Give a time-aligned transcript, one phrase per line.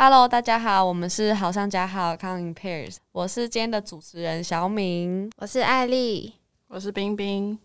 [0.00, 6.34] Hello，大家好，我们是好上加好 Counting Pairs，我是今天的主持人小敏，我是艾丽，
[6.68, 7.58] 我是冰冰。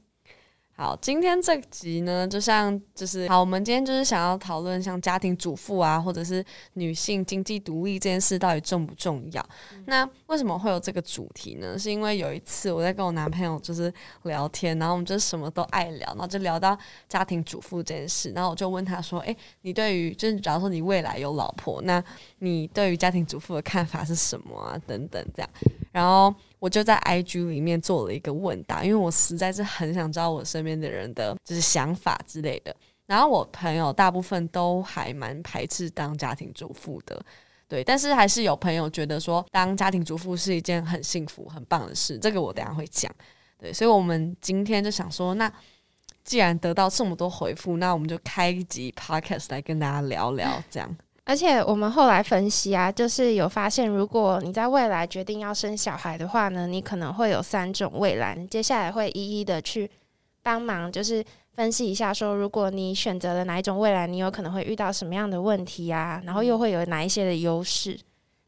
[0.75, 9.49] 好，今天这集呢，就像就是好，我们今天就是想要讨论像家庭主妇啊，或者是女性经济独立这件事到底重不重要？
[9.85, 11.77] 那为什么会有这个主题呢？
[11.77, 16.75] 是因为有一次我在跟我男朋友就是聊天，然后我们就什么都爱聊，然后就聊到
[17.07, 22.03] 家庭主妇这件事，然后我就问他说：“诶，你对于就是假如说你未来有老婆，那
[22.43, 24.77] 你对于家庭主妇的看法是什么啊？
[24.85, 25.49] 等等这样。”
[25.93, 32.75] 然后我就在 IG 里面做了一个问答，因为我实在是很想知道我身边的人的就是想法之类的。
[33.05, 37.23] 然后我朋友大部分都还蛮排斥当家庭主妇的，
[37.67, 42.17] 对，但是还是有朋友觉得说当家庭主妇是一件很幸福、很棒的事。
[42.17, 43.11] 这个我等下会讲。
[43.59, 45.51] 对，所以我们今天就想说，那
[46.23, 50.97] 既然得到这么多回复，那我们就开一集 Podcast 来跟大家聊聊这样。
[51.25, 58.35] 而且我们后来分析啊，就是有发现，如果你在未来决定要生小孩的话呢，你可能会有三种未来。
[58.51, 59.89] 接下来会一一的去
[60.41, 61.23] 帮忙，就是
[61.55, 67.97] 分析一下，说如果你选择了哪一种未来，你有可能会遇到什么样的问题啊，然后又会有哪一些的优势。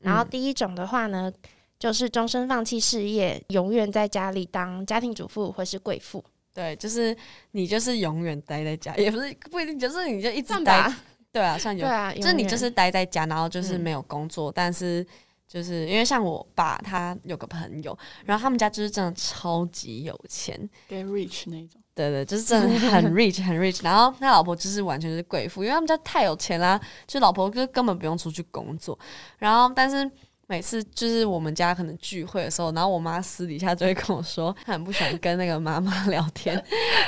[0.01, 1.31] 然后第一种的话呢，
[1.79, 6.21] 就是终身放弃事业，永远在家里当家庭主妇或是贵妇。
[6.53, 7.15] 对，就是
[7.51, 10.93] 你就是永远待在家，也不是不一定，就是你就一直待。
[11.35, 15.05] 对啊，算有，就是你就是待在家，然后就是没有工作，但是
[15.45, 20.57] 就是因为像我爸他有个朋友，然后他们家就是真的超级有钱
[20.89, 28.97] ，get rich 那种，对对，就是真的很 rich 很 rich，然后他老婆就是完全是贵妇，因为他们家太有钱啦，就老婆就根本不用出去工作，
[29.37, 30.09] 然后但是。
[30.47, 36.55] 每次就是我们家可能聚会的时候，然后我妈私底下就会跟我说，她很不喜欢跟那个妈妈聊天，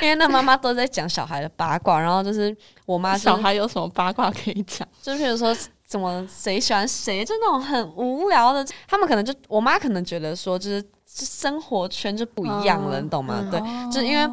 [0.02, 13.46] 因为那妈妈都在讲小孩的八卦，然后就是我妈小孩有什么八卦可以讲，就比如说怎么谁喜欢谁，就那种很无聊的，他们可能就我妈可能觉得说，就是生活圈就不一样了，你懂吗？
[13.50, 13.60] 对，
[13.92, 14.28] 就是因为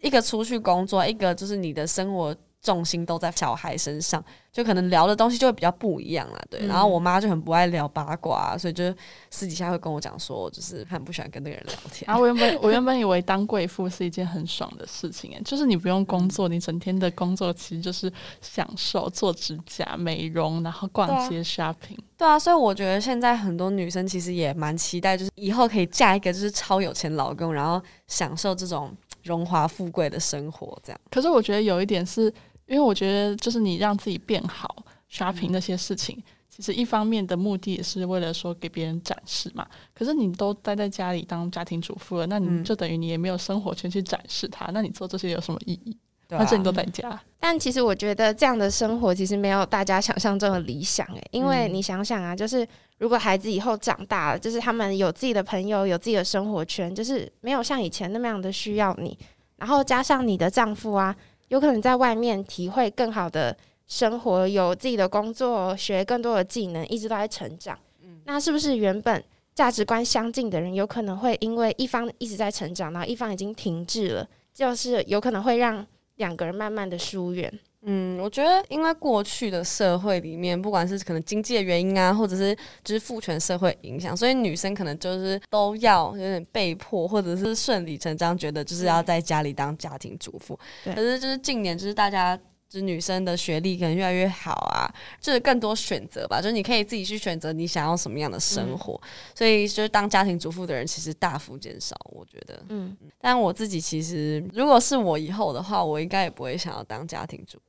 [0.00, 2.34] 一个出去工作，一个就是你的生活。
[2.62, 6.40] 重心都在小孩身上，就可能聊的东西就会比较不一样啦。
[6.50, 8.92] 对，然后我妈就很不爱聊八卦，所以就
[9.30, 12.04] 私底下会跟我讲说，就是很不喜欢跟那个人聊天。
[12.06, 21.98] 然后我原本我原本以为当贵妇是一件很爽的事情，哎，就是你不用工作，你整天的工作其实就是享受做指甲、美容，然后逛街、shopping。
[22.18, 30.76] 对啊，所以我觉得现在很多女生其实也蛮期待，就是以后可以嫁一个就是超有钱老公，然后享受这种荣华富贵的生活。
[30.82, 32.32] 这样，可是我觉得有一点是。
[32.70, 34.76] 因为我觉得，就是你让自己变好
[35.10, 36.16] ，shopping 那些事情，
[36.48, 39.66] 其实一方面的目的也是为了说给别人展示嘛。
[39.92, 44.70] 可是你都待在家里当家庭主妇了，那你就等于你也没有生活圈去展示它。
[44.72, 45.96] 那你做这些有什么意义？
[46.28, 47.20] 反正你都在家。
[47.40, 51.28] 但其实我觉得这样的生活其实没有大家想象中的理想诶。
[51.32, 52.64] 因为你想想啊，就是
[52.98, 59.18] 如果孩子以后长大了，就是他们有自己的朋友，有自己的生活圈，就是没有像以前那么样的需要你。
[59.56, 61.16] 然后加上你的丈夫啊。
[61.50, 63.56] 有可能在外面体会更好的
[63.88, 67.76] 生活，有自己的工作，学更多的技能，一直都在成长。
[68.02, 69.22] 嗯，那是不是原本
[69.52, 75.84] 价值观相近的人，有可能会因为一方一直在成长，然后一方已经停滞了，就是有可能会让
[76.16, 77.52] 两个人慢慢的疏远？
[77.82, 82.54] 嗯，我觉得因为过去的社会里面，不管是可能经济的原因啊，或者是
[82.84, 90.58] 就是父权社会影响，所以女生可能就是都要有点被迫，或者是顺理成章，觉得就是要在家里当家庭主妇。
[90.84, 92.38] 可是就是近年，就是大家。
[92.70, 94.86] 就是女生的学历可能越来越好啊，
[95.20, 99.00] 就是更多选择吧，就是你可以自己去选择你想要什么样的生活，
[99.34, 102.62] 所以就是当家庭主妇的人其实大幅减少，我觉得。
[102.68, 107.64] 嗯，但我自己其实如果是我以后的话，我应该也不会想要当家庭主妇。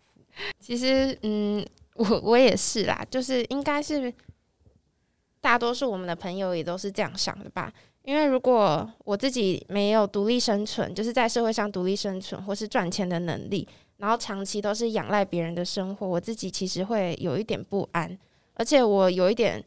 [0.60, 1.66] 其实，嗯，
[1.96, 4.14] 我我也是啦，就是应该是
[5.40, 7.72] 大多数我们的朋友也都是这样想的吧。
[8.04, 13.68] 因为如果我自己没有独立生存，就是在社会上独立生存或是赚钱的能力。
[13.98, 18.18] 然后长期都是仰赖别人的生活，我自己其实会有一点不安，
[18.56, 19.64] 而且我有一点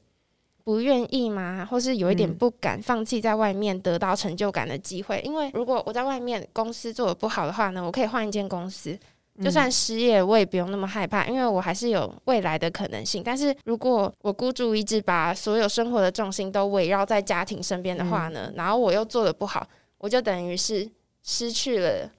[0.65, 5.21] 不愿意嘛，或是有一点不敢放弃在外面得到成就感的机会。
[5.25, 8.99] 因为如果我在外面公司做的不好的话呢，我可以换一间公司，
[9.43, 13.23] 就算失业我也不用那么害怕，因为我还是有未来的可能性。
[13.25, 19.67] 但是如果我孤注一掷，把所有生活的重心都围绕在家庭身边的话呢，然后我又做的不好，
[19.99, 20.89] 我就等于是
[21.23, 22.11] 失去了。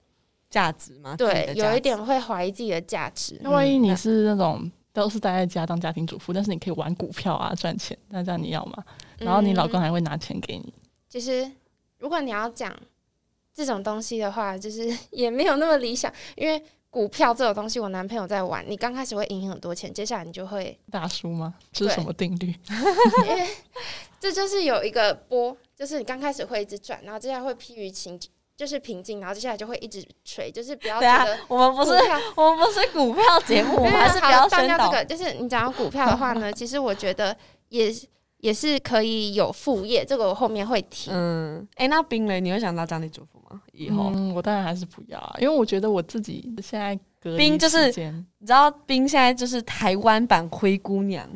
[0.50, 1.16] 价值吗？
[1.18, 3.38] 对，有一点会怀疑自己的价值。
[3.42, 8.84] 那万一你是那种都是待在家当家庭主妇，但是你可以玩股票啊赚钱，那这样你要吗？
[9.18, 10.74] 然后你老公还会拿钱给你？
[11.10, 11.50] 其实，
[11.98, 12.74] 如果你要讲
[13.54, 16.62] 这种东西的话，就是 也没有那么理想，因为。
[16.96, 21.54] 股票这种东西，我男朋友在玩，你刚开始会赢很多钱，接下来你就会，大输吗？
[21.74, 22.56] 这是什么定律？
[23.28, 23.50] 因为
[24.18, 28.18] 这就是有一个波，就是你刚开始会一直转，然后接下来会疲于情，
[28.56, 31.92] 就是平静，然后接下来就会一直垂，就是不要觉得，我们不是
[32.38, 34.92] 我们不是股票节目， 还是不好要宣导断掉这。
[34.92, 37.36] 个，就是你讲到股票的话呢，其实我觉得
[37.68, 38.08] 也是
[38.46, 41.10] 也是可以有副业，这个我后面会提。
[41.12, 43.60] 嗯，哎、那冰雷，你会想当家庭主妇吗？
[43.74, 51.28] 以后、嗯，我当然还是不要啊，因为我觉得我自己现在隔冰就是你知道冰现在就是台湾版灰姑娘，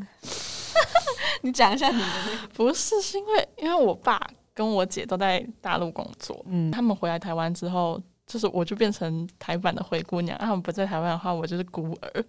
[1.41, 4.21] 你讲一下你的那个，不是，是因为因为我爸
[4.53, 12.23] 跟我姐都在大陆工作，嗯，他们回来台湾之后，就是我就变成台版的灰姑娘，啊他们不在台湾的话，我就是孤儿，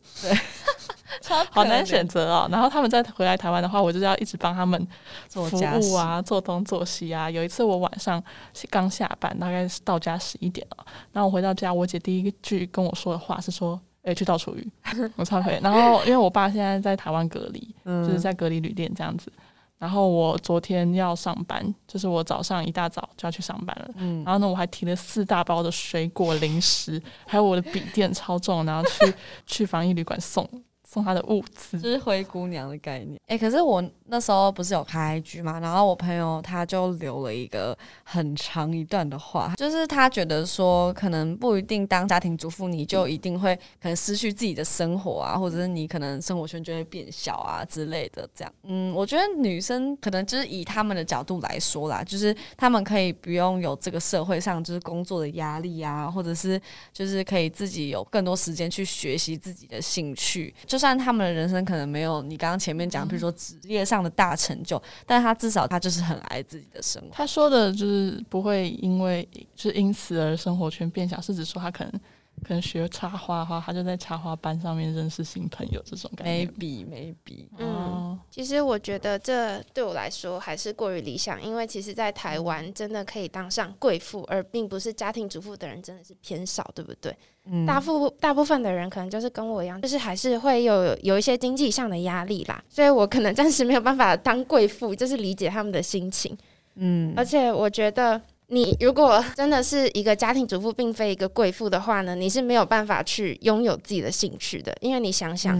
[1.20, 2.48] 超 好难选择哦。
[2.50, 4.80] 然后他们再回来台湾的话，我就是要一直帮他们
[5.28, 7.30] 服做家事务啊，做东做西啊。
[7.30, 8.22] 有一次我晚上
[8.70, 14.66] 刚下班，大概是到家十一点了，然后我回到家，我姐第一句跟我说的话是说：“哎、去倒厨余。”
[15.16, 15.58] 我超可以。
[15.62, 19.30] 然后因为我爸现在在台湾隔离，嗯就是在隔离旅店这样子。
[19.80, 23.90] 然后我昨天要上班，就是我早上一大早就要去上班了。
[23.96, 29.14] 嗯然后呢，我还提了四大包的水果零食，还有我的笔电超重，然后去
[29.46, 30.46] 去防疫旅馆送
[30.90, 31.78] 送他的物资。
[31.78, 33.20] 就是灰姑娘的概念。
[33.26, 48.28] 哎、可是我那时候不是有开 IG 嘛，然后我朋友他就留了一个很长一段的话，就是他觉得说，可能不一定当家庭主妇你就一定会可能失去自己的生活啊，或者是你可能生活圈就会变小啊之类的。
[48.34, 56.60] 这样，嗯，我觉得女生可能就是以他们的角度来说啦，就是他们可以不用有这个社会上就是工作的压力啊，或者是
[56.92, 60.52] 就是可以自己有更多时间去学习自己的兴趣。
[60.66, 67.08] 就算他们的人生可能没有你刚刚前面讲，比如说职业上的大成就，但他至少他就是很爱自己的生活。
[67.12, 71.92] 他说的就是不会因为就是因此而生活圈变小，是指说他可能
[72.42, 76.46] 可能学插花的话，他就在插花班上面认识新朋友这种感觉。
[76.46, 87.14] maybe maybe，嗯哦，其实我觉得这对我来说还是过于理想，因为其实，在台湾真的可以当上贵妇，而并不是家庭主妇的人真的是偏少，对不对？
[87.46, 96.36] 嗯大部大部分的人可能就是跟我一样，就是还是会有有一些经济上的压力啦，所以我可能暂时没有办法当贵妇，就是理解他们的心情。
[96.76, 98.20] 嗯而且我觉得，
[98.52, 105.56] 你如果真的是一个家庭主妇，并非一个贵妇的话呢，你是没有办法去拥有自己的兴趣的，因为你想想，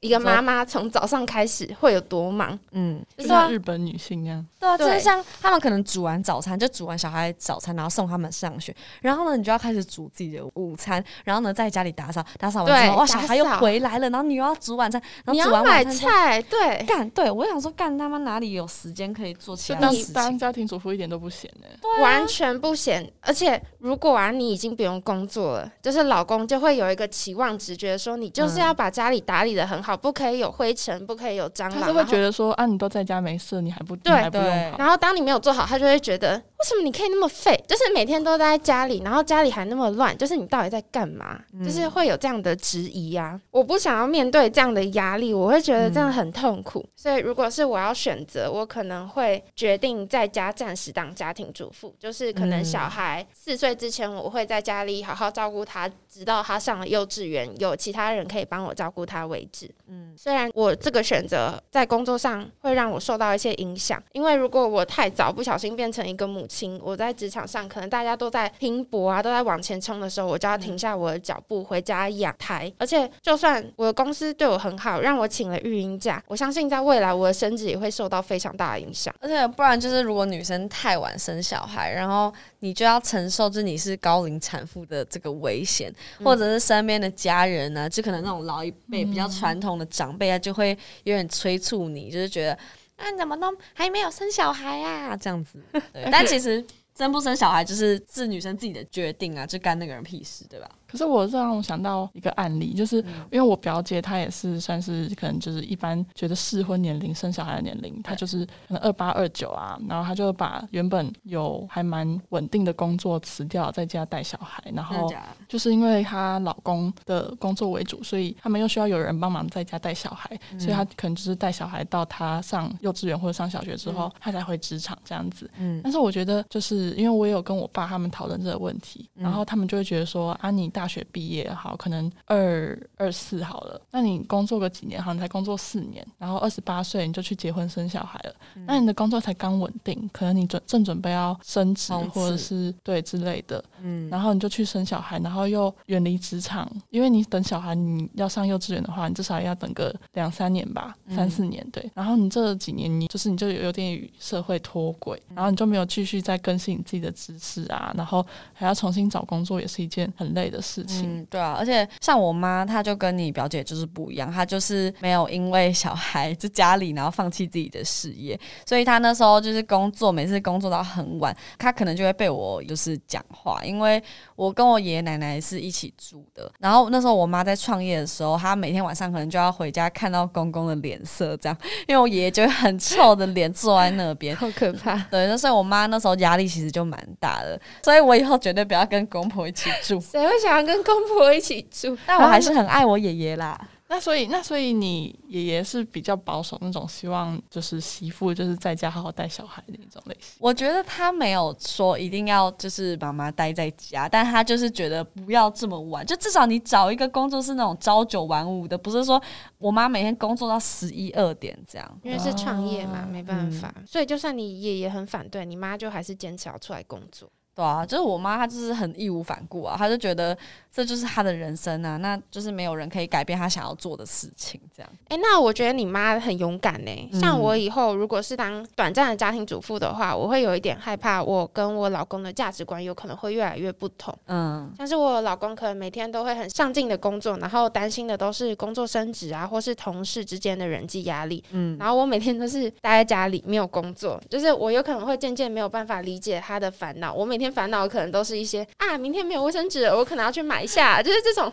[0.00, 20.14] 一个妈妈从早上开始会有多忙，嗯，就像日本女性那样，对啊，就是像他们可能煮完早餐，就煮完小孩早餐，然后送他们上学，然后呢，你就要开始煮自己的午餐，然后呢，在家里打扫，打扫完之对后，哇，小孩又回来了，然后你又要煮晚餐，然后煮你要买完晚餐菜，对，干，对我想说干他妈哪里有时间可以做其他事情？
[20.14, 21.66] 当家庭主妇一点都不闲呢、
[22.00, 23.06] 完全不闲。
[23.20, 28.60] 而且如果啊，你已经不用工作了，就是老公就会有一个期望值，觉得说你就是嗯。
[28.60, 31.80] 要把家里打理的很好，不可以有灰尘，不可以有蟑螂。
[31.80, 34.78] 他是会觉得说啊，你都在家没事，你还不对还不用对好。
[34.78, 37.62] 然后当你没有做好，他就会觉得为什么你可以那么废？
[37.66, 41.40] 就是每天都待在家里，然后家里还那么乱，就是你到底在干嘛？
[41.52, 43.40] 嗯就是会有这样的质疑啊。
[43.50, 46.84] 我不想要面对这样的压力，我会觉得这样很痛苦。
[46.96, 59.70] 所以如果是我要选择，我可能会决定在家暂时当家庭主妇，就是可能嗯小孩四岁之前，我会在家里好好照顾他，直到他上了幼稚园，有其他人可以帮我照顾他为止。
[59.90, 72.72] 嗯虽然我这个选择在工作上会让我受到一些影响，因为如果我太早不小心变成一个母亲，我在职场上可能大家都在拼搏啊，都在往前冲的时候，我就要停下我的脚步回家养胎。
[72.78, 79.12] 而且，就算我的公司对我很好，让我请了育婴假，我相信在未来我的升职也会受到非常大的影响。
[79.20, 85.92] 而且不然就是，如果女生太晚生小孩，然后你就要承受就是你是高龄产妇的这个危险，
[86.22, 92.52] 或者是身边的家人呢、就可能那种老一辈比较传统的长辈啊，就会有点催促你，就是觉得
[92.96, 95.58] 啊你怎么都还没有生小孩啊这样子。
[95.92, 96.64] 对，但其实
[96.96, 100.68] 生不生小孩就是是女生自己的决定啊，就干那个人屁事，对吧？
[100.90, 102.96] 可是我让我想到一个案例，就是
[103.30, 115.10] 因为我表姐她也是算是可能就是一般觉得适婚年龄生小孩的年龄，她就是可能二八二九啊，然后她就把原本有还蛮稳定的工作辞掉，在家带小孩，然后？
[115.48, 125.50] 就是因为她老公的工作为主，所以他们又需要有人帮忙在家带小孩，所以她可能就是带小孩到她上幼稚园或者上小学之后，她才回职场这样子。
[125.58, 125.80] 嗯。
[125.82, 138.34] 但是我觉得，就是因为我也有跟我爸他们讨论这个问题，然后他们就会觉得说啊，你带大学毕业好，可能二二四好了，那你工作个几年，好，你才工作四年，然后二十八岁你就去结婚生小孩了，
[138.66, 151.90] 那你的工作才刚稳定，可能你准正准备要升职或者是对之类的，嗯，然后你就去生小孩，然后又远离职场，因为你等小孩你要上幼稚园的话，你至少要等个两三年吧，三四年对。
[151.94, 161.20] 然后你这几年你就是你就有点与社会脱轨，然后你就没有继续再更新你自己的知识啊，然后还要重新找工作，也是一件很累的事情。
[161.20, 174.02] 嗯，对啊，而且像我妈，她就跟你表姐就是不一样，她就是没有因为小孩在家里，然后放弃自己的事业， 所以她那时候就是工作，每次工作到很晚，她可能就会被我就是讲话，因为
[174.36, 181.56] 我跟我爷爷奶奶是一起住的，然后那时候我妈在创业的时候，她每天晚上可能就要回家看到公公的脸色这样，
[181.88, 184.96] 因为我爷爷就会很臭的脸坐在那边， 好可怕。
[185.10, 190.00] 对，那所以我妈那时候压力其实就蛮大的，所以我以后绝对不要跟公婆一起住。
[190.00, 191.96] 谁会想要跟公婆一起住？
[192.06, 193.68] 但我还是很爱我爷爷啦。
[193.92, 200.36] 那所以，那所以你爷爷是比较保守那种，希望就是媳妇就是在家好好带小孩的那种类型。
[200.38, 209.20] 我觉得他没有说一定要就是妈妈待在家，但他就是觉得不要这么晚，就至少你找一个工作是那种朝九晚五的，不是说
[209.58, 212.00] 我妈每天工作到十一二点这样。
[212.04, 213.74] 因为是创业嘛，哦没办法。
[213.84, 217.28] 所以就算你爷爷很反对，你妈就还是坚持要出来工作。
[217.60, 220.34] 对啊，就是我妈，她就是很义无反顾啊，她就觉得
[220.72, 224.90] 这就是她的人生啊，那就是没有人可以改变她想要做的事情，这样。
[225.08, 234.16] 哎、那我觉得你妈很勇敢呢、像我以后如果是当短暂的家庭主妇的话，我会有一点害怕，我跟我老公的价值观有可能会越来越不同。
[234.28, 241.44] 嗯像是我老公可能每天都会很上进的工作，然后担心的都是工作升职啊，或是同事之间的人际压力。
[241.50, 247.12] 嗯，然后我每天都是待在家里没有工作，就是我有可能会渐渐没有办法理解他的烦恼。
[247.12, 251.52] 我每天烦恼可能都是一些啊，明天没有卫生纸，我可能要去买一下， 就是这种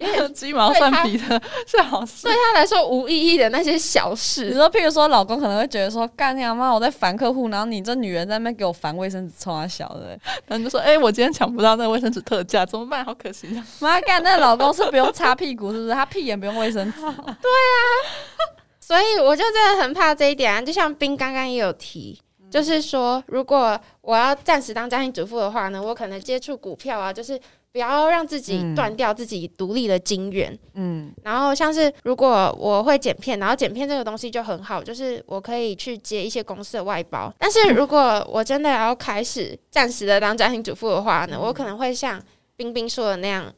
[0.34, 2.32] 鸡毛蒜皮的是好事对。
[2.46, 4.56] 他来说无意义的那些小事你事。
[4.56, 13.04] 说，譬如说，老公可能会觉得说，干娘妈，我在烦客户，然后你这女人在那边给我烦卫生纸，冲他小的，然后就说：“哎、我今天抢不到那个卫生纸特价，怎么办？
[13.04, 13.60] 好可惜啊！
[13.80, 15.92] 妈干，那老公是不用擦屁股，是不是？
[15.92, 17.00] 他屁眼不用卫生纸。
[17.02, 17.26] 对啊
[18.80, 20.62] 所以我就真的很怕这一点啊。
[20.62, 22.18] 就像冰刚刚也有提，
[22.50, 27.38] 就是说，如果我要暂时当家庭主妇的话呢，我可能接触股票啊，就是
[27.72, 30.58] 不要让自己嗯断掉自己独立的金源。
[30.74, 37.32] 嗯然后像是如果我会剪片，然后剪片这个东西就很好，就是我可以去接一些公司的外包。
[37.38, 42.20] 但是如果我真的要开始暂时的当家庭主妇的话呢，我可能会像
[42.56, 43.52] 冰冰说的那样。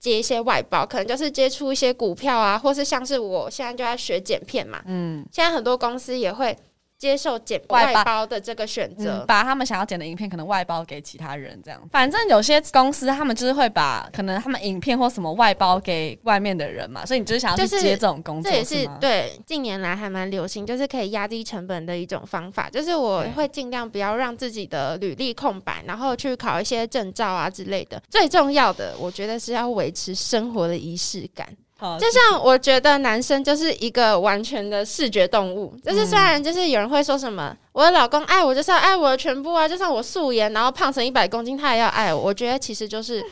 [0.00, 6.56] 接一些外包，可能就是接触一些股票啊，或是像是我现在就在学剪片嘛，嗯现在很多公司也会
[6.98, 9.26] 接受剪外包的这个选择嗯，。
[9.26, 11.80] 把他们想要剪的影片可能外包给其他人，这样。
[11.92, 18.98] 反正有些公司他们就是会把可能他们影片或什么外包给外面的人嘛，所以你就是想要去就是接这种工作，这也是吗？
[19.00, 22.68] 对近年来还蛮流行，就是可以压低成本的一种方法。
[22.68, 28.02] 就是我会尽量不要让自己的履历空白，然后去考一些证照啊之类的。
[28.10, 31.48] 最重要的，我觉得是要维持生活的仪式感。
[31.80, 42.20] 好就像我觉得男生就是一个完全的视觉动物，就是虽然就是有人会说什么我的老公爱我就是要爱我的全部啊，就算我素颜然后胖成一百公斤，他也要爱我。
[42.20, 43.24] 我觉得其实就是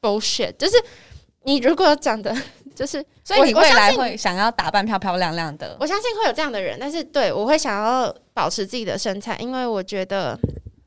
[0.00, 0.76] bullshit，就是
[1.42, 2.32] 你如果长得
[2.76, 5.76] 就是所以你未来会想要打扮漂漂亮亮的。
[5.80, 10.38] 我相信会有这样的人，但是对我会想要保持自己的身材，因为我觉得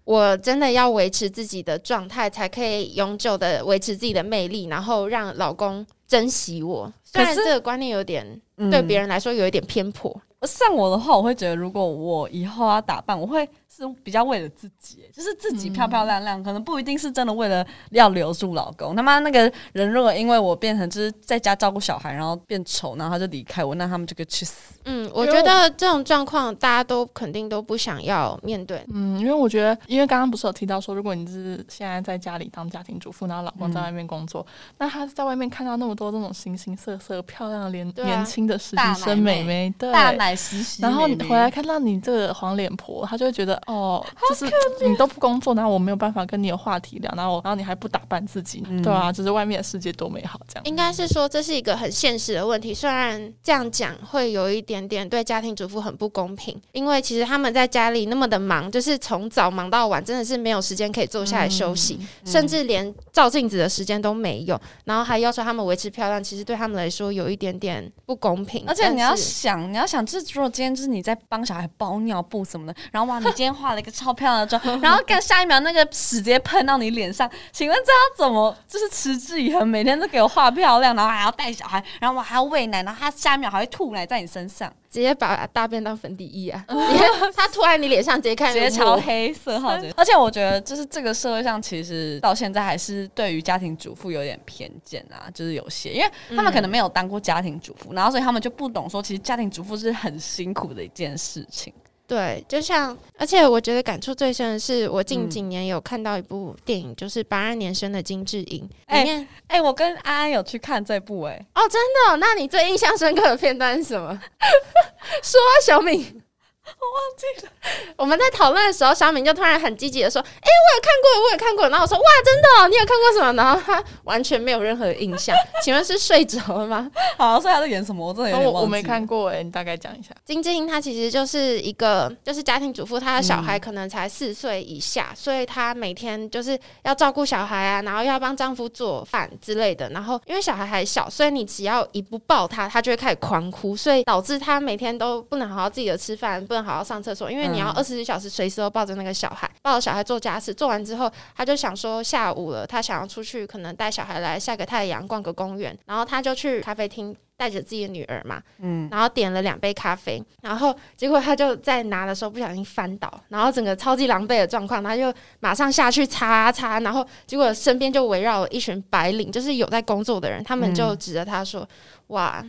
[0.06, 6.92] 我真的要维持自己的状态，才可以永久的维持自己的魅力，然后让老公珍惜我。
[7.04, 18.96] 虽然这个观念有点嗯对别人来说有一点偏颇，像我的话，我会觉得，如果我以后要打扮，我会是比较为了自己，就是自己漂漂亮亮，可能不一定是真的为了要留住老公。
[18.96, 24.74] 他妈那个人如果因为我变成就是在家照顾小孩，然后变丑，然后他就离开我，那他们就可以去死。
[24.86, 28.86] 嗯，我觉得这种状况大家都肯定都不想要面对。
[28.94, 34.46] 嗯，因为我觉得，因为刚刚不是有提到说，如果你是现在在家里当家庭主妇，然后老公在外面工作，
[34.78, 40.33] 那他在外面看到那么多这种形形色色、漂亮的年、啊年轻的实大习生美眉，对，大奶
[40.80, 44.46] 然后你回来看到你这个黄脸婆，她就会觉得哦，就是
[44.86, 48.82] 你都不工作，然后我没有办法跟你有话题聊，然后我然后你还不打扮自己，嗯。
[48.82, 50.64] 对啊，就是外面的世界多美好这样。
[50.66, 68.64] 应该是说这是一个很现实的问题，虽然这样讲会有一点点对家庭主妇很不公平，因为其实他们在家里那么的忙，就是从早忙到晚，真的是没有时间可以坐下来休嗯息，甚至连照镜子的时间都没有，然后还要求他们维持漂亮，其实对他们来说有一点点不公平。
[68.68, 87.04] 而且你要想，你要想，就是如果今天就是你在帮小孩包尿布什么的，然后哇，你今天化了一个超漂亮的妆， 然后看下一秒那个屎直接喷到你脸上，请问这要怎么就是持之以恒，每天都给我画漂亮，然后还要带小孩，然后我还要喂奶，然后他下一秒还会吐奶在你身上，直接把大便当粉底液啊， 直接
[87.36, 89.72] 他涂在你脸上，直接看直接超黑色号。
[89.98, 101.74] 而且我觉得，就是这个社会上，其实到现在还是对于家庭主妇有点偏见啊，就是有些，因为他们可能没有当过家庭主妇，然后所以他们就不懂说，其实家庭主妇是很辛苦的一件事情。
[102.06, 109.28] 对，就像，而且我觉得感触最深的是，我近嗯几年有看到一部电影，就是《八二年生的金智英》哎里面。
[109.48, 114.08] 哎、我跟安安有去看这部、哎，哦，真的哦、那你最印象深刻的片段是什么？
[115.24, 116.23] 说啊，小敏，
[116.80, 117.52] 我忘记了。
[117.98, 122.68] 我们在讨论的时候，小敏就突然很积极的说：“哎、我有看过，我有看过。”然后我说：“哇，真的、哦？
[122.68, 125.36] 你有看过什么？”然后他完全没有任何印象。
[125.64, 126.90] 请问是睡着了吗？
[127.18, 128.08] 好，所以他在演什么？
[128.08, 130.10] 我真的有点忘记我我没看过哎、你大概讲一下。
[130.26, 139.90] 金智英她其实就是一个就是家庭主妇，她的小嗯孩可能才四岁以下，所以她每天就是要照顾小孩啊，然后又要帮丈夫做饭之类的。
[139.90, 157.16] 然后因为小孩还小，所以你只要一不抱他，他就会开始狂哭，所以导致他每天都不能好好自己的吃饭，不能好好上厕所，因为你要嗯二十四小时随时都抱着那个小孩，抱着小孩做家事，做完之后他就想说下午了，他想要出去，可能带小孩来晒个太阳，逛个公园，然后他就去咖啡厅。
[157.36, 171.68] 带着自己的女儿嘛，嗯，然后点了两杯咖啡，然后结果他就在拿的时候不小心翻倒，然后整个超级狼狈的状况，他就马上下去擦啊擦，然后结果身边就围绕了一群白领，就是有在工作的人，他们就指着他说
[172.08, 172.42] ：“哇。”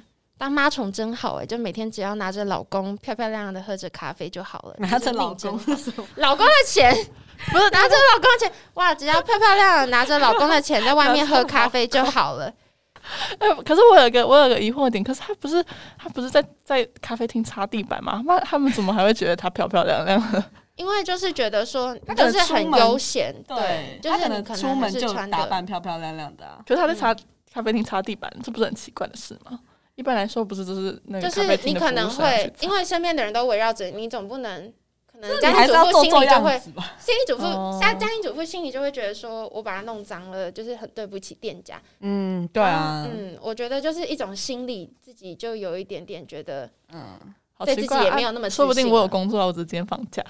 [0.44, 5.58] 当妈宠真好哎，就每天只要拿着老公漂漂亮亮的喝着咖啡就好了，拿着老公
[6.16, 6.94] 老公的钱
[7.50, 12.52] 不是拿着老公的钱哇，只要漂漂亮亮拿着老公的钱在外面喝咖啡就好了。
[13.38, 15.64] 哎、 可是我有个我有个疑惑点，可是他不是
[15.96, 18.22] 他不是在在咖啡厅擦地板吗？
[18.26, 20.44] 那他们怎么还会觉得她漂漂亮亮的？
[20.76, 26.58] 因为就是觉得说，就是很悠闲，对，就是出门是就打，扮漂漂亮亮的、啊。
[26.68, 27.16] 可是他在擦
[27.50, 29.58] 咖啡厅擦地板，这不是很奇怪的事吗？
[29.96, 34.72] 一般来说，不是就是那个就是你可能会，因为身边的人都围绕着你，总不能
[35.06, 36.96] 可能家庭主妇心里就会，做样子吧。
[36.98, 41.80] 心理主妇哦家家庭主妇心里就会觉得说，我把它弄脏了，就是很对不起店家。
[42.00, 47.18] 嗯，对啊，嗯，我觉得就是一种心理，自己就有一点点觉得，嗯，
[47.64, 50.24] 对自己也没有那么自说不定我有工作啊，我只是今天放假。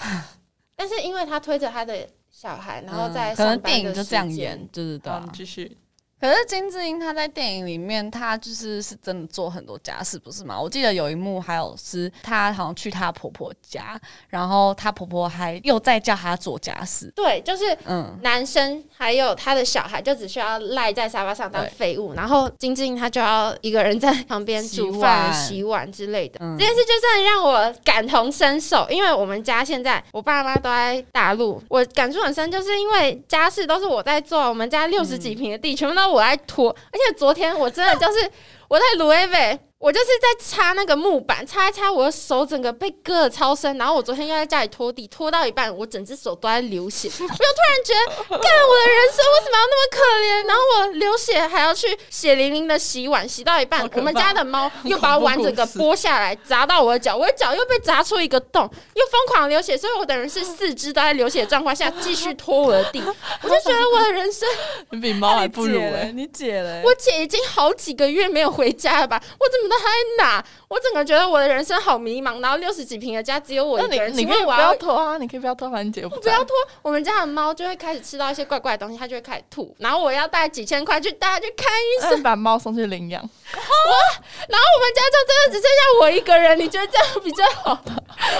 [0.74, 5.30] 但是因为他推着他的小孩，然后嗯在可能上电影就这样演，就是对啊好你。
[5.36, 5.76] 继续。
[6.22, 10.56] 可是金智英她在电影里面，她就是是真的做很多家事，不是吗？
[10.58, 17.12] 我记得有一幕还有是她好像去她婆婆家，然后她婆婆还又在叫她做家事。
[17.16, 26.38] 对，就是嗯，男生还有他的小孩就只需要赖在沙发上当废物，然后金智英她就要一个人在旁边煮饭、洗碗之类的。
[26.40, 38.30] 嗯这件事就真的让我感同身受，因为我们家现在我爸妈都在大陆，我感触很深，就是因为家事都是我在做，我们家六十几平的地、全部都是我在拖，而且昨天我真的就是
[38.68, 39.58] 我在卢威伟。
[39.82, 43.76] 我就是在擦那个木板，擦一擦，我的手整个被割的超深。
[43.76, 47.08] 然后我昨天又在家里拖地，拖到一半，我整只手都在流血。
[47.18, 50.46] 我就突然觉得，干我的人生为什么要那么可怜？
[50.46, 58.62] 然后我流血还要去血淋淋的洗碗，洗到一半我们家的猫又把碗整个剥下来，砸到我的脚，我的脚又被砸出一个洞，
[58.94, 63.02] 又疯狂流血，所以我等于是四肢都在流血的状况下继续拖我的地。
[63.42, 64.48] 我就觉得我的人生，
[64.92, 66.82] 你比猫还不如哎、欸你姐嘞？
[66.84, 69.20] 我姐已经好几个月没有回家了吧？
[69.40, 70.44] 我怎么都还在哪？
[70.68, 72.40] 我整个觉得我的人生好迷茫。
[72.40, 83.22] 然后六十几平的家只有我一个人，你你可以不要拖啊，你可以不要拖，反正姐又不要拖，我们家的猫就会开始吃到一些怪怪的东西，它就会开始吐，然后我要带几千块去带它去看医生，把猫送去领养。
[83.22, 87.96] 然后我们家就真的只剩下我一个人，你觉得这样比较好吗？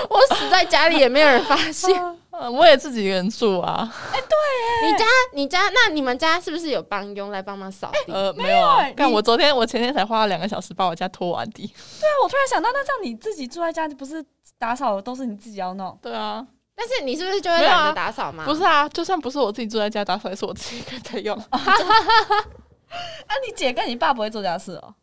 [0.08, 2.18] 我死在家里也没有人发现。
[2.32, 8.12] 呃我也自己一个人住啊，哎，对你家你家那你们家是不是有帮佣来帮忙扫地？
[8.12, 8.94] 呃，没有啊欸。
[8.96, 11.66] 但我昨天我前天才花了两个小时把我家拖完地。
[11.66, 14.24] 对啊，我突然想到，那这样你自己住在家，不是
[14.58, 15.96] 打扫的都是你自己要弄？
[16.02, 18.44] 对啊，但是你是不是就会懒得打扫吗？
[18.46, 21.36] 不是啊，就算不是我自己住在家打扫，也是我自己一个人在用。
[21.52, 24.94] 啊，你姐跟你爸不会做家事哦？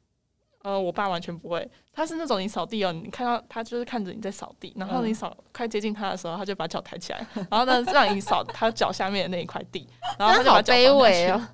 [0.63, 10.93] 呃，我爸完全不会，他是那种你扫地哦，你看到他就是看着你在扫地，然后你扫快接近他的时候，他就把脚抬起来，然后呢让你扫他脚下面的那一块地，然后他就把脚卑。
[10.93, 11.47] 微哦。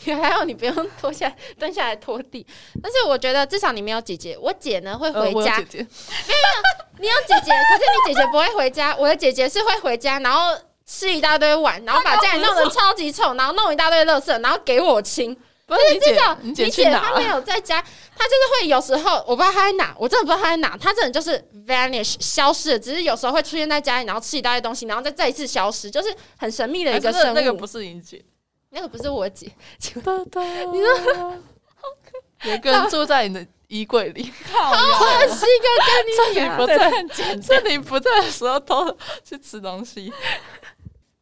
[0.02, 2.46] 还好你不用脱下来蹲下来拖地，
[2.82, 5.84] 但是我觉得至少你没有姐姐，我姐呢会呃，回家， 没有
[6.98, 8.96] 你有姐姐，可是你姐姐不会回家。
[8.96, 15.36] 我的姐姐是会回家，然后吃一大堆碗，然后把家里弄得 超级臭，然后弄一大堆垃圾，然后给我清。
[15.70, 27.34] 不是你姐至少，你你姐她没有在家，她就是会有时候我不知道她在哪，我真的不知道她在哪，她真的就是 vanish 消失了，只是有时候会出现在家里，然后吃一大堆东西，然后再再一次消失，就是很神秘的一个生物。
[27.34, 28.20] 那个不是你姐，
[28.70, 29.46] 那个不是我姐，
[29.78, 31.38] 你说
[32.42, 40.12] 有个人住在你的衣柜里，好我是一个跟你你不在，趁你不在的时候偷去吃东西。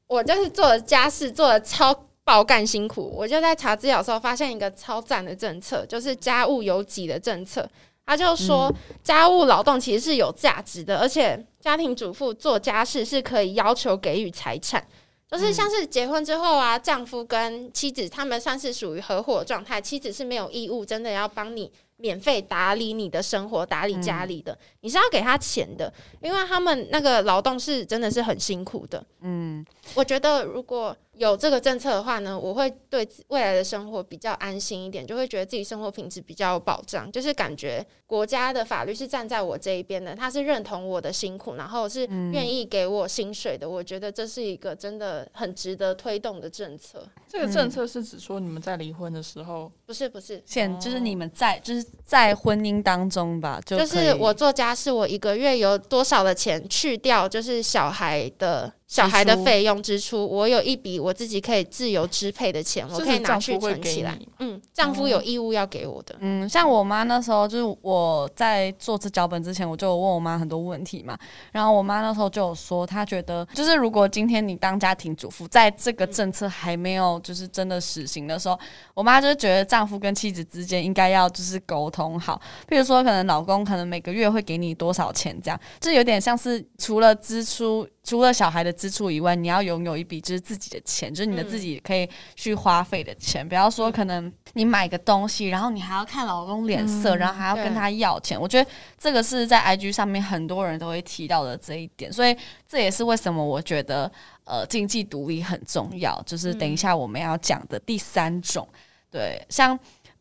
[0.07, 1.93] 我就是做了家事做了超
[2.29, 7.67] 爆干辛苦，我就在查资料的时候发现一个超赞的政策，就是家务有己的政策。
[8.05, 8.71] 他就说，
[9.03, 14.87] 家务劳动其实是有价值的，而且家庭主妇做家事是可以要求给予财产，
[15.31, 29.05] 就是像是结婚之后啊，丈夫跟妻子他们算是属于合伙状态，妻子是没有义务真的要帮你免费打理你的生活、打理家里的，你是要给他钱的，因为他们那个劳动是真的是很辛苦的。
[29.21, 43.69] 嗯，我觉得如果有这个政策的话呢，我会对未来的生活比较安心一点，就会觉得自己生活品质比较有保障，就是感觉国家的法律是站在我这一边的，他是认同我的辛苦，然后是愿意给我薪水的。
[43.69, 47.05] 我觉得这是一个真的很值得推动的政策。
[47.27, 64.19] 这个政策是指说你们在离婚的时候，不是不是，现就是你们在就是在婚姻当中吧，就就是我做家事，我一个月有多少的钱去掉，就是小孩的小孩的费用支出，我有一笔我自己可以自由支配的钱，我可以拿去存起来。
[64.39, 66.17] 嗯，丈夫有义务要给我的。
[66.21, 71.19] 嗯，像我妈那时候，就是我在做这脚本之前，我就有问我妈很多问题嘛。
[71.53, 78.59] 然后我妈那时候就有说，她觉得就是如果今天你当家庭主妇，在这个政策还没有就是真的实行的时候，
[78.95, 87.87] 我妈就是觉得丈夫跟妻子之间应该要就是沟通好，比如说可能老公可能每个月会给你多少钱，这样这有点像是除了支出。
[88.05, 93.47] 除了小孩的支出以外，你要拥有一笔就是自己的钱，就是你的自己可以去花费的钱。
[93.47, 98.41] 不要说可能你买个东西，然后你还要看老公脸色，然后还要跟他要钱。
[98.41, 102.37] 我觉得这个是在 IG 上面很多人都会提到的这一点，所以
[102.69, 104.11] 这也是为什么我觉得
[104.45, 106.23] 呃经济独立很重要。
[106.25, 108.67] 就是等一下我们要讲的第三种，
[109.11, 109.79] 对，像。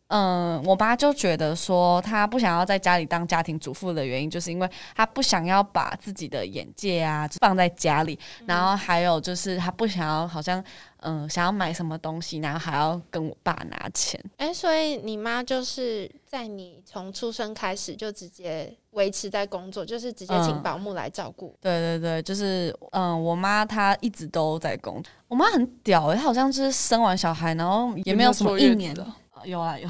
[0.09, 10.63] 嗯，我妈就觉得说，她不想要在家里当家庭主妇的原因，就是因为她不想要把自己的眼界啊放在家里，然后还有就是她不想要好像
[11.01, 14.17] 嗯想要买什么东西，然后还要跟我爸拿钱。
[14.37, 21.53] 哎、所以你妈就是在你从出生开始就直接维持在工作，就是直接请嗯保姆来照顾。
[21.59, 28.97] 对对对，就是嗯，我妈她一直都在工作，我妈很屌诶、她好像就是生完小孩，然后也没有什么一年。
[28.97, 29.13] 啊呃
[29.45, 29.87] 有啊有，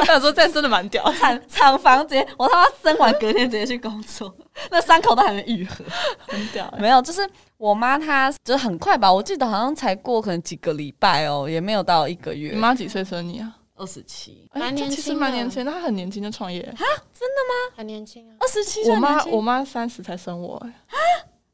[0.00, 4.34] 我想说这样真的蛮屌的，产产房直接，我他妈生完隔天直接去工作，
[4.70, 5.84] 那伤口都还没愈合。
[6.28, 6.78] 很屌欸。
[6.80, 12.56] 没有，就是我妈她就是很快吧，我记得好像才过可能几个礼拜哦，也没有到一个月你。
[12.56, 13.56] 妈几岁生你啊？
[13.74, 16.72] 二十七，哎蛮年轻其实轻蛮年轻的，她很年轻就创业啊？
[17.12, 17.76] 真的吗。
[17.76, 18.36] 很年轻啊。
[18.40, 20.72] 二十七，我妈我妈三十才生我，啊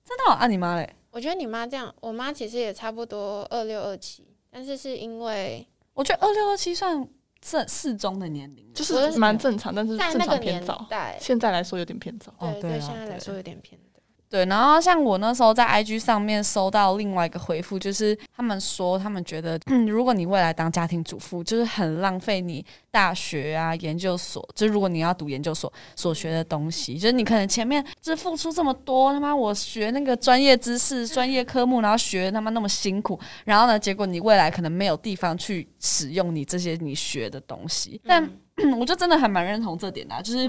[0.05, 0.89] 真的、哦、啊，你妈嘞？
[1.11, 5.67] 我觉得你妈这样，我妈其实也差不多二六二七，但是是因为
[6.03, 7.09] 我觉得二六二七算
[7.41, 10.87] 正适中的年龄，就是蛮正常，但是正在那个年常偏早。
[10.91, 12.35] 代，现在来说有点偏早。
[12.39, 13.92] 哦对对啊现在来说有点偏的。
[14.33, 38.27] 对，然后像我那时候在 IG 上面收到另外一个回复，就是他们说他们觉得，嗯，如果你未来当家庭主妇，就是很浪费你大学啊、研究所，就如果你要读研究所所学的东西，就是你可能前面就付出这么多，他妈我学那个专业知识、专业科目，然后学他妈那么辛苦，然后呢，结果你未来可能没有地方去使用你这些你学的东西，但。
[38.79, 40.47] 我就真的还蛮认同这点的啊、就是，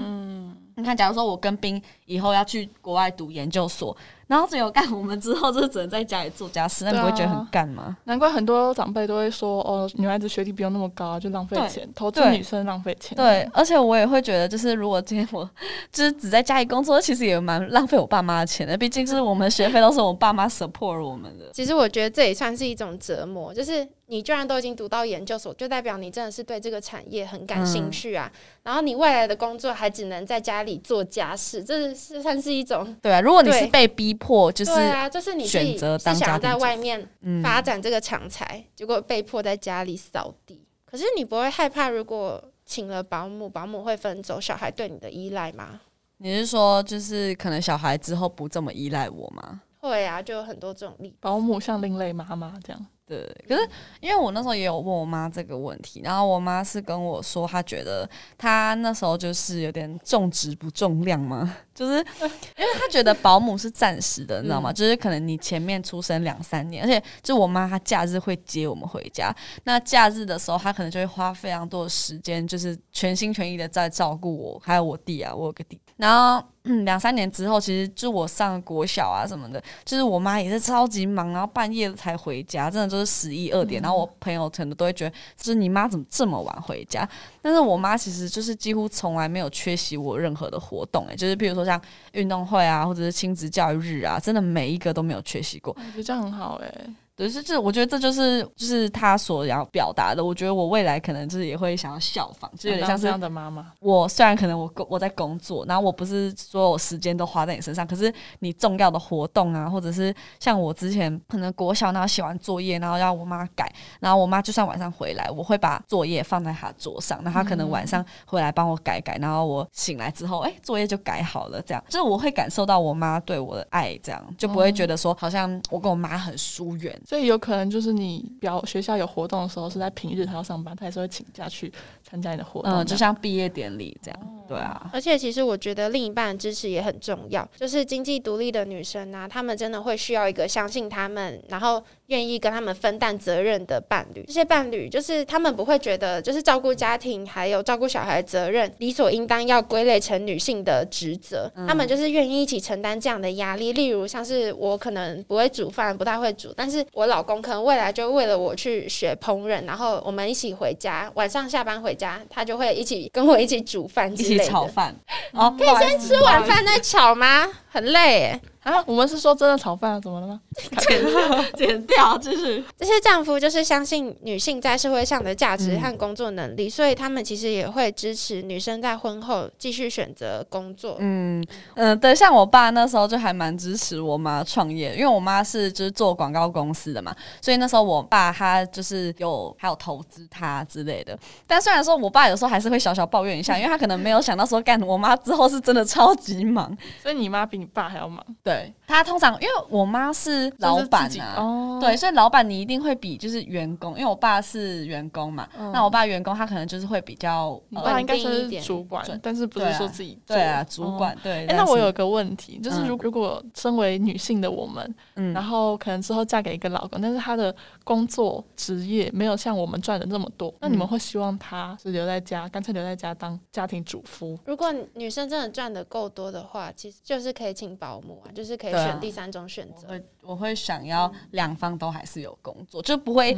[0.76, 7.96] 你看，假如说我跟冰以后要去国外读研究所，然后只有干我们之后就是只能在家里做家事，那你不会觉得很干吗？
[8.04, 13.16] 难怪很多长辈都会说，哦，女孩子学历不用那么高，就浪费钱，投资女生浪费钱。
[13.16, 15.48] 对，而且我也会觉得，就是如果今天我
[15.92, 18.76] 就是只在家里工作，其实也蛮浪费我爸妈的钱的。
[18.76, 21.50] 毕竟就是我们学费都是我爸妈 support 我们的。
[21.52, 28.30] 其实我觉得这也算是一种折磨，就是你居然都已经读到研究所，就代表你真的是对这个产业很感兴趣啊。
[28.62, 40.66] 然后你未来的工作还只能在家里做家事，这是算是一种对啊，如果你是被逼迫，就是对啊，就是你自己选择当想要在外面嗯，发展这个长才，结果被迫在家里扫地。
[40.84, 45.80] 可是你不会害怕，如果请了保姆，保姆会分走小孩对你的依赖吗？
[46.18, 49.60] 你是说就是可能小孩之后不这么依赖我吗？
[49.80, 51.16] 会啊，就有很多这种例子。
[51.20, 53.68] 保姆像另类妈妈这样，对，可是
[54.00, 64.72] 因为我那时候也有问我妈这个问题，然后我妈是跟我说，她觉得她那时候就是有点重质不重量嘛， 就是因为她觉得保姆是暂时的，你知道吗？
[64.72, 76.48] 就是可能你前面出生两三年，而且就我妈她假日会接我们回家，那假日的时候她可能就会花非常多的时间，就是全心全意的在照顾我，还有我弟啊，我有个弟，然后。
[76.84, 83.82] 两三年之后，其实就我上国小啊什么的，就是我妈也是超级忙，然后半夜才回家，真的就是十一二点。
[83.82, 87.06] 然后我朋友可能都会觉得，就是你妈怎么这么晚回家？
[87.42, 91.78] 但是我妈其实就是几乎从来没有缺席我任何的活动，诶，就是比如说像
[92.12, 95.76] 运动会啊，或者是亲子教育日啊，真的每一个都没有缺席过。
[95.76, 96.90] 我觉得这样很好，诶。
[97.16, 100.24] 对，是这，我觉得这就是就是他所要表达的。
[100.24, 103.72] 我觉得我未来可能就是也会想要效仿，就有点像这样的妈妈。
[103.78, 121.62] 我虽然可能我工我在工作，然后我不是所有时间都花在你身上，可是你重要的活动啊，或者是像我之前可能国小然后写完作业，然后要我妈改，然后我妈就算晚上回来，我会把作业放在她桌上，那她可能晚上回来帮我改改，然后我醒来之后，哎，作业就改好了。
[121.62, 126.92] 这样就是我会感受到我妈对我的爱，这样就不会觉得说好像我跟我妈很疏远。
[127.06, 131.72] 所以有可能就是你表学校有活动的时候是在平日，他要上班，他也是会请假去
[132.08, 134.90] 参加你的活动，嗯，就像毕业典礼这样，对啊。
[134.92, 141.82] 而且其实我觉得另一半的支持也很重要，就是经济独立的女生啊，她们真的会需要一个相信她们，然后。
[142.08, 153.72] 愿意跟她们分担责任的伴侣，这些伴侣就是他们不会觉得，就是照顾家庭还有照顾小孩责任理所应当要归类成女性的职责，他们就是愿意一起承担这样的压力。
[153.72, 164.94] 例如，像是我可能不会煮饭，不太会煮，但是我老公可能未来就为了我去学烹饪，然后我们一起回家，晚上下班回家，他就会一起跟我一起煮饭，一起炒饭。
[165.32, 167.46] 哦，可以先吃晚饭再炒吗？
[167.74, 168.40] 很累哎。
[168.64, 170.00] 啊，我们是说真的炒饭啊？
[170.00, 170.40] 怎么了吗？
[170.88, 180.96] 剪掉，剪掉，就是这些丈夫就是相信女性在社会上的价值和工作能力，所以他们其实也会支持女生在婚后继续选择工作。
[180.98, 191.14] 嗯嗯，对，像我爸那时候就还蛮支持我妈创业，因为我妈是就是做广告公司的嘛，所以那时候我爸他就是有还有投资他之类的。
[191.46, 198.24] 但虽然说我爸有时候还是会小小抱怨一下，因为他可能没有想到说干我妈之后是真的超级忙，所以你妈比你爸还要忙。
[198.42, 198.72] 对。
[198.86, 211.46] 他通常，因为我妈是老板啊，对，所以老板你一定会比就是员工，因为我爸是员工嘛，那我爸员工他可能就是会比较，我爸应该是主管，但是不是说自己对啊，主管对。
[211.46, 214.94] 哎，那我有个问题，就是如如果身为女性的我们，
[215.32, 224.38] 然后可能之后嫁给一个老公，但是他的工作职业没有像我们赚的那么多，那你们会希望他是留在家，干脆留在家当家庭主妇？
[224.44, 228.44] 如果女生真的赚的够多的话，其实就是可以请保姆啊，就。
[228.44, 229.98] 是可以选第三种选择。
[230.20, 233.34] 我会想要两方都还是有工作，就不会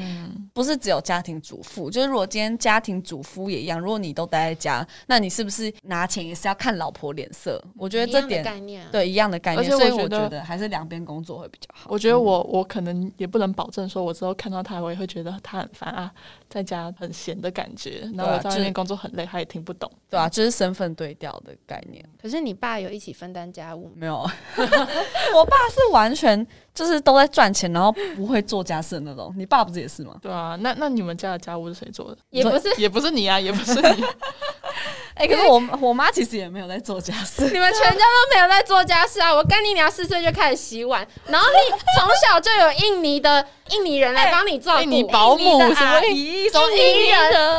[0.52, 1.88] 不是只有家庭主妇。
[1.88, 7.62] 就是如果今天家庭主妇也一样，如果你都待在家，那你是不是拿钱也是要看老婆脸色？
[7.76, 11.88] 我觉得这点概念对一样的概念，所以我觉得还是两边工作会比较好。
[11.88, 16.12] 我觉得我我可能也不能保证说，我之后看到他，我也会觉得他很烦啊，
[16.48, 18.08] 在家很闲的感觉。
[18.14, 22.04] 然后我在外面工作很累，他也听不懂，对啊，就是身份对调的概念。
[22.20, 24.30] 可是你爸有一起分担家务没有？
[25.34, 26.46] 我爸是完全。
[26.76, 29.32] 就是都在赚钱，然后不会做家事的那种。
[29.34, 30.14] 你爸不是也是吗？
[30.20, 32.18] 对啊，那那你们家的家务是谁做的？
[32.28, 34.04] 也不是，也不是你啊，也不是你。
[35.16, 37.42] 哎，可是我我妈其实也没有在做家事。
[37.50, 39.34] 你们全家都没有在做家事啊！
[39.34, 46.52] 我跟你娘四岁就开始洗碗，然后你从小就有印尼的印尼人来帮你做印尼保姆什么印尼人？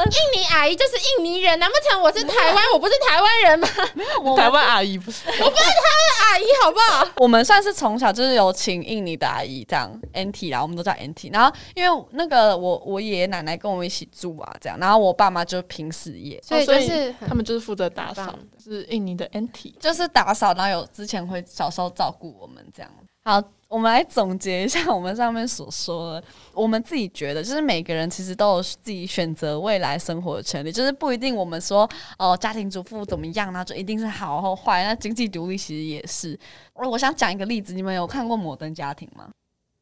[0.05, 2.63] 印尼阿姨就是印尼人，难不成我是台湾？
[2.73, 3.67] 我不是台湾人吗？
[3.95, 7.07] 没有，台湾阿姨不是，我不是台湾阿姨，好不好？
[7.17, 11.31] 我们算是从小就是有请印尼的阿姨这样 NT 啦，我们都叫 NT。
[11.33, 22.91] 然后因为那个我我爷爷奶奶跟我们一起住啊，这样，然后我爸妈就拼事业，所以就是他们就是负责打扫，是印尼的 NT，就是打扫，然后有之前会小时候照顾我们这样。
[23.23, 26.23] 好，我们来总结一下我们上面所说的。
[26.53, 34.83] 我们自己觉得，就是每个人其实都有自己选择未来生活的权利，就是不一定我们说哦，家庭主妇怎么样那，就一定是好或坏。
[34.83, 36.39] 那经济独立其实也是。
[36.73, 39.29] 我想讲一个例子，你们有看过《摩登家庭》吗？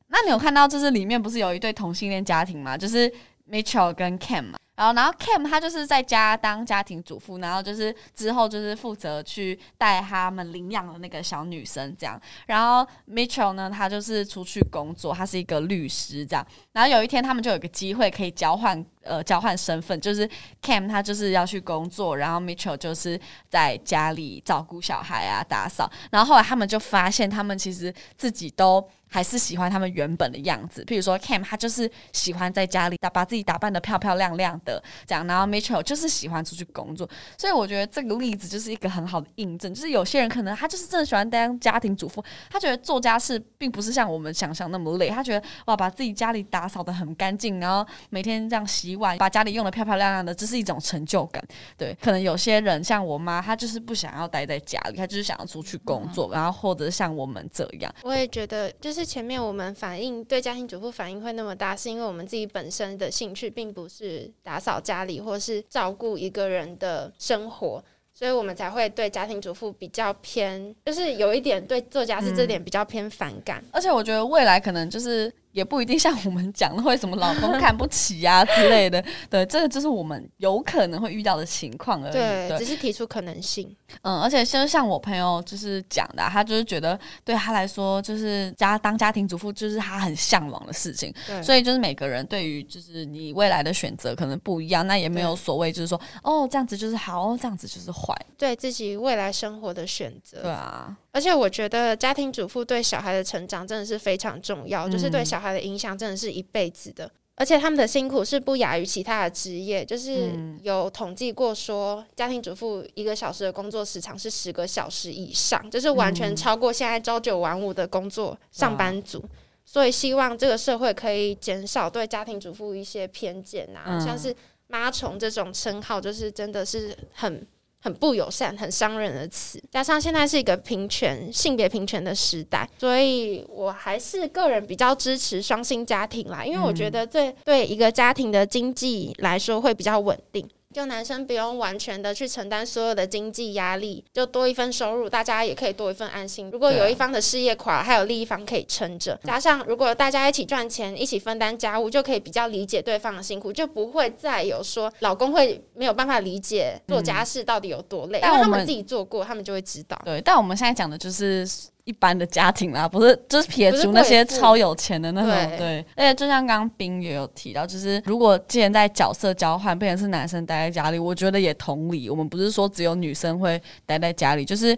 [0.07, 2.75] 那你有看到就是里面不是有一对同性恋家庭吗？
[2.75, 3.11] 就是
[3.47, 4.57] Mitchell 跟 Cam 嘛。
[4.75, 12.19] 然后，然后 Cam 他就是在家当家庭主妇，然后就是之后就是负责去带他们领养的那个小女生这样。
[12.47, 16.45] 然后 Mitchell 呢，他就是出去工作，他是一个律师这样。
[16.73, 18.85] 然后有一天，他们就有个机会可以交换。
[19.05, 20.29] 呃交换身份，就是
[20.61, 28.85] Cam 他就是要去工作，然后 Mitchell 就是在家里照顾小孩啊、打扫，然后后来他们就发现，他们其实自己都。
[29.07, 51.41] 还是喜欢他们原本的样子，譬如说 Cam，他就是喜欢在家里打把自己打扮的漂漂亮亮的这样，然后 Mitchell 就是喜欢出去工作，所以我觉得这个例子就是一个很好的印证，就是有些人可能他就是真的喜欢当家庭主妇，他觉得做家事并不是像我们想象那么累，他觉得哇把自己家里打扫的很干净，然后每天这样洗碗，把家里用的漂漂亮亮的，这是一种成就感。
[51.77, 59.05] 对，可能有些人像我妈，她就是不想要待在家里，她就是想要出去工作，然后或者像我们这样，我也觉得就是。
[59.05, 67.81] 前面我们反应对家庭主妇反应会那么大，是因为我们自己本身的兴趣并不是打扫家里或是照顾一个人的生活，
[68.13, 73.63] 所以我们才会对家庭主妇比较偏，就是有一点对做家事这点比较偏反感。
[73.71, 75.31] 而且我觉得未来可能就是。
[75.55, 82.11] 也不一定像我们讲的会什么老公看不起呀之类的， 对，这个就是我们有可能会遇到的情况而已。
[82.11, 83.73] 对，只是提出可能性。
[84.01, 91.13] 嗯，而且就像我朋友就是讲的，他就是觉得对他来说，就是家当家庭主妇就是他很向往的事情。
[91.41, 100.41] 所以就是每个人对于就是你未来的选择可能不一样，那也没有所谓就是说哦这样子就是好，这样子就是坏，对自己未来生活的选择。
[100.41, 100.97] 对啊。
[101.15, 107.09] 而且我觉得家庭主妇对小孩的成长真的是非常重要，就是对小孩的影响真的是一辈子的。
[107.35, 110.29] 而且他们的辛苦是不亚于其他的职业，就是
[110.61, 119.23] 有统计过说，家庭主妇一个小时的工作时长是十个小时以上，就是完全超过现在朝九晚五的工作上班族。
[119.63, 124.35] 所以希望这个社会可以减少对家庭主妇一些偏见啊，像是
[124.67, 127.47] 妈虫这种称号，就是真的是很。
[127.85, 140.49] 很不友善、很伤人的词，加上现在是一个平权、性别平权的时代，所以我还是个人比较支持双薪家庭啦，因为我觉得对对一个家庭的经济来说会比较稳定。
[140.75, 146.51] 就男生不用完全的去承担所有的经济压力，就多一份收入，大家也可以多一份安心。
[146.51, 149.17] 如果有一方的事业垮，还有另一方可以撑着。
[149.23, 159.97] 加上如果大家一起赚钱，一起分担家务，就可以比较理解对方的辛苦，就不会再有说老公会没有办法理解做家事到底有多累，因为他们自己做过，他们就会知道。
[160.03, 161.47] 对，但我们现在讲的就是。
[161.85, 165.85] 一般的家庭啦，不是就是撇除那些超有钱的那种，对。
[165.95, 172.09] 而且就像刚刚冰也有提到，就是如果既然在角色交换，变成是男生待在家里，我觉得也同理。
[172.09, 174.75] 我们不是说只有女生会待在家里，就是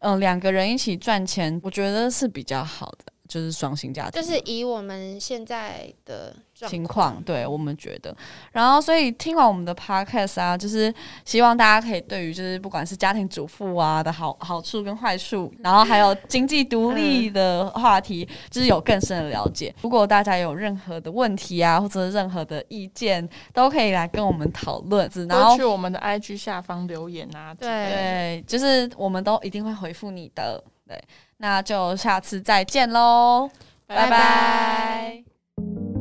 [0.00, 3.09] 嗯两个人一起赚钱，我觉得是比较好的。
[3.30, 6.34] 就是双薪家庭，就是以我们现在的
[6.68, 8.14] 情况，对我们觉得，
[8.50, 10.92] 然后所以听完我们的 podcast 啊，就是
[11.24, 19.72] 希望大家可以对于就是不管是家庭主妇啊的好好处跟坏处，然后还有经济独立的话题，就是有更深的了解。
[19.80, 31.00] 如果大家有任何的问题啊，或者任何的意见，都可以来跟我们讨论，然后去我们的 IG 下方留言啊，对，就是我们都一定会回复你的，对
[31.36, 33.48] 那就下次再见喽
[33.86, 35.99] 拜拜。